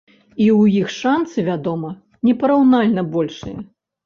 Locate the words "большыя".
3.15-3.57